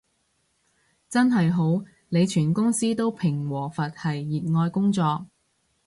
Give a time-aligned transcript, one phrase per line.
[1.09, 3.95] 真係好，你全公司都平和佛系
[4.41, 5.27] 熱愛工作